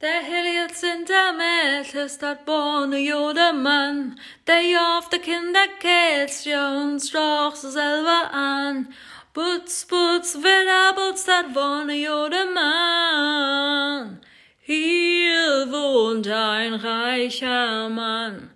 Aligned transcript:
Der 0.00 0.22
helget 0.22 0.76
sind 0.76 1.08
der 1.08 1.32
Mädels, 1.32 2.18
dat 2.18 2.44
borne 2.44 2.98
jode 2.98 3.52
Mann, 3.52 4.16
der 4.46 4.96
auf 4.96 5.08
der 5.08 5.18
Kinderkätzchen 5.18 7.00
strach 7.00 7.56
sich 7.56 7.72
selber 7.72 8.30
an. 8.32 8.94
Putz, 9.34 9.86
putz, 9.86 10.36
wieder 10.36 10.92
putz, 10.94 11.24
dat 11.24 11.52
borne 11.52 11.94
jode 11.94 12.44
Mann. 12.54 14.20
Hier 14.60 15.66
wohnt 15.68 16.28
ein 16.28 16.74
reicher 16.74 17.88
Mann, 17.88 18.52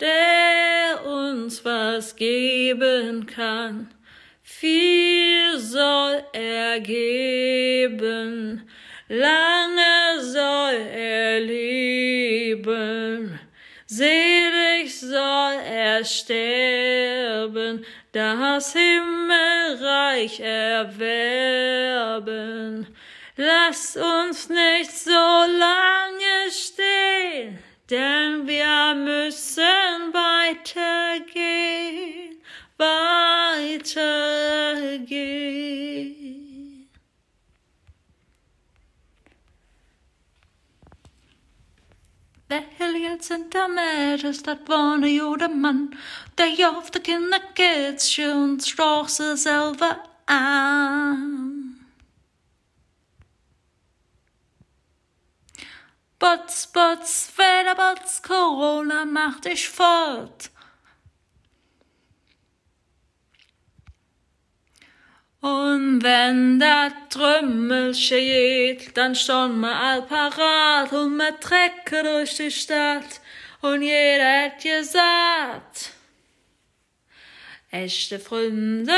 der 0.00 1.06
uns 1.06 1.64
was 1.64 2.16
geben 2.16 3.26
kann. 3.26 3.94
Viel 4.42 5.56
soll 5.56 6.24
er 6.32 6.80
geben, 6.80 8.68
lange 9.06 9.99
soll 10.22 10.74
er 10.92 11.40
leben, 11.40 13.38
selig 13.86 15.00
soll 15.00 15.58
er 15.64 16.04
sterben, 16.04 17.84
das 18.12 18.72
Himmelreich 18.72 20.40
erwerben. 20.40 21.40
Lass 23.36 23.96
uns 23.96 24.48
nicht 24.48 24.90
so 24.90 25.10
lange 25.10 26.50
stehen, 26.50 27.58
denn 27.88 28.46
wir 28.46 28.94
müssen 28.94 30.12
weitergehen, 30.12 30.89
helget 43.20 43.24
sind 43.24 43.54
der 43.54 43.68
Mädels, 43.68 44.42
dat 44.42 44.68
warne 44.68 45.08
jode 45.08 45.48
Mann, 45.48 45.96
der 46.38 46.48
jofte 46.48 47.00
Kinderkätzchen 47.00 48.42
und 48.42 48.62
strach 48.66 49.08
sig 49.08 49.36
selber 49.36 50.02
an. 50.26 51.86
Botz, 56.18 56.66
Botz, 56.66 57.30
Federbotz, 57.34 58.22
Corona 58.22 59.04
macht 59.04 59.44
dich 59.46 59.68
fort. 59.68 60.50
Und 65.40 66.02
wenn 66.02 66.60
dat 66.60 66.92
Trümmelche 67.08 68.16
geht, 68.16 68.96
dann 68.96 69.14
schon 69.14 69.58
mal 69.60 69.72
all 69.72 70.02
parat 70.02 70.92
und 70.92 71.16
ma 71.16 71.30
Trecke 71.40 72.02
durch 72.02 72.36
die 72.36 72.50
Stadt 72.50 73.20
und 73.62 73.80
jeder 73.82 74.44
hat 74.44 74.62
gesagt, 74.62 75.92
Echte 77.72 78.18
Freunde 78.18 78.92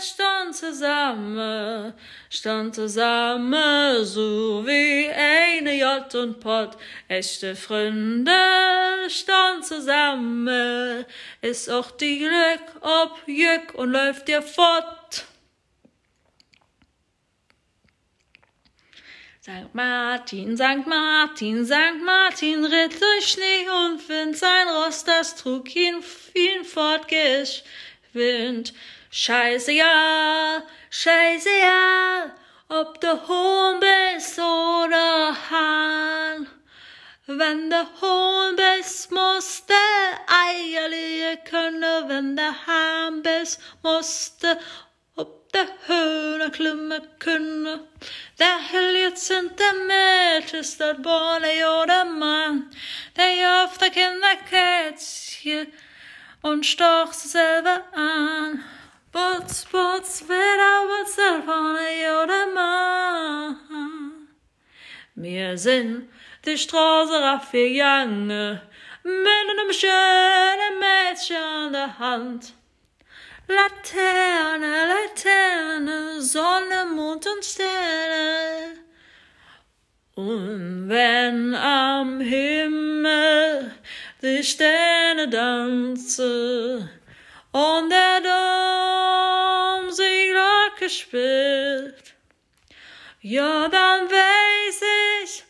stand 0.00 0.56
zusammen, 0.56 1.94
stand 2.28 2.74
zusammen, 2.74 4.04
so 4.04 4.66
wie 4.66 5.08
eine 5.08 5.74
Jott 5.74 6.12
und 6.16 6.40
Pott. 6.40 6.76
Echte 7.06 7.54
Freunde 7.54 8.32
stand 9.08 9.64
zusammen, 9.64 11.04
ist 11.42 11.70
auch 11.70 11.92
die 11.92 12.18
Glück 12.18 12.82
ob 12.82 13.22
Jück 13.26 13.74
und 13.74 13.92
läuft 13.92 14.26
dir 14.26 14.42
fort. 14.42 15.26
St. 19.44 19.74
Martin, 19.74 20.56
St. 20.56 20.86
Martin, 20.86 21.66
St. 21.66 22.00
Martin 22.04 22.64
ritt 22.64 23.02
durch 23.02 23.26
Schnee 23.26 23.68
und 23.68 24.08
Wind, 24.08 24.36
sein 24.36 24.68
Ross, 24.68 25.02
das 25.02 25.34
trug 25.34 25.74
ihn, 25.74 26.00
ihn 26.32 26.64
fortgeschwind. 26.64 28.72
Scheiße 29.10 29.72
ja, 29.72 30.62
scheiße 30.90 31.48
ja, 31.60 32.30
ob 32.68 33.00
du 33.00 33.08
Hohn 33.26 33.80
bist 33.80 34.38
oder 34.38 35.36
Hahn. 35.50 36.46
Wenn 37.26 37.68
du 37.68 37.84
Hohn 38.00 38.54
bist, 38.54 39.10
musst 39.10 39.68
du 39.68 39.74
Eier 39.74 40.88
legen 40.88 41.42
können, 41.50 42.08
wenn 42.08 42.36
du 42.36 42.66
Hahn 42.68 43.24
bist, 43.24 43.60
musst 43.82 44.44
du 44.44 44.56
ob 45.16 45.52
der 45.52 45.66
Höhne 45.86 46.50
klimmen 46.50 47.02
können. 47.18 47.80
Der 48.38 48.58
helget 48.70 49.18
sind 49.18 49.52
der 49.58 49.74
Mädels, 49.86 50.78
der 50.78 50.94
Barne 50.94 51.48
oder 51.82 52.04
Mann, 52.04 52.70
der 53.16 53.34
jaft 53.34 53.80
der 53.80 53.90
Kinderkätzchen 53.90 55.72
und 56.42 56.66
stach 56.66 57.12
sich 57.12 57.32
selber 57.32 57.84
an. 57.92 58.64
Butz, 59.12 59.66
butz, 59.66 60.24
wieder 60.24 60.86
butz, 60.88 61.16
der 61.16 61.42
Barne 61.46 62.22
oder 62.22 62.46
Mann. 62.54 64.22
Wir 65.14 65.58
sind 65.58 66.08
die 66.46 66.56
Straße 66.56 67.12
raufgegangen, 67.12 68.60
mit 69.04 69.50
einem 69.50 69.72
schönen 69.72 70.78
Mädchen 70.80 71.36
an 71.36 71.72
der 71.72 71.98
Hand. 71.98 72.54
Laterne, 73.48 74.86
Laterne, 74.92 76.20
Sonne, 76.20 76.86
Mond 76.94 77.26
und 77.26 77.44
Sterne. 77.44 78.78
Und 80.14 80.88
wenn 80.88 81.54
am 81.54 82.20
Himmel 82.20 83.72
die 84.22 84.44
Sterne 84.44 85.28
tanzen 85.28 86.88
und 87.52 87.90
der 87.90 88.20
Dom 88.20 89.90
sie 89.90 90.30
Glocke 90.30 90.88
spielt, 90.88 92.14
ja, 93.20 93.68
dann 93.68 94.08
weiß 94.08 94.82
ich, 95.24 95.44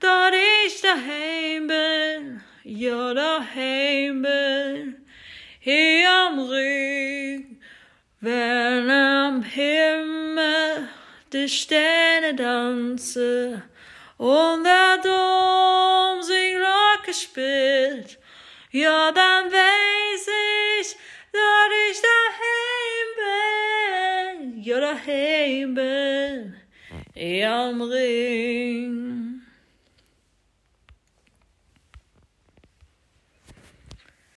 dass 0.00 0.32
ich 0.66 0.80
daheim 0.80 1.66
bin, 1.66 2.42
ja, 2.62 3.14
daheim 3.14 4.22
bin. 4.22 5.06
Hier 5.60 6.10
am 6.10 6.38
Ring, 6.40 7.13
wenn 8.20 8.90
am 8.90 9.42
Himmel 9.42 10.88
die 11.32 11.48
Sterne 11.48 12.36
tanzen 12.36 13.62
und 14.16 14.64
der 14.64 14.98
Dom 15.02 16.22
sie 16.22 16.56
Glocke 16.56 17.12
spielt, 17.12 18.18
ja, 18.70 19.12
dann 19.12 19.50
weiß 19.52 20.28
ich, 20.80 20.96
dass 21.32 21.70
ich 21.90 22.00
daheim 22.10 23.10
bin, 24.40 24.62
ja, 24.62 24.80
daheim 24.80 25.74
bin, 25.74 26.56
hier 27.14 27.52
am 27.52 27.82
Ring. 27.82 29.33